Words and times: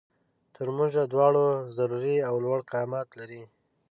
تر 0.55 0.67
مونږ 0.77 0.91
دواړو 1.13 1.45
ضروري 1.77 2.15
او 2.27 2.35
لوړ 2.45 2.59
قامت 2.71 3.07
لري 3.19 3.43